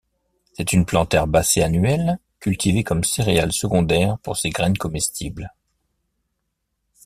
C'est 0.53 0.73
une 0.73 0.83
plante 0.87 1.13
herbacée 1.13 1.61
annuelle 1.61 2.17
cultivée 2.39 2.83
comme 2.83 3.03
céréale 3.03 3.53
secondaire 3.53 4.17
pour 4.23 4.35
ses 4.35 4.49
graines 4.49 4.75
comestibles. 4.79 5.53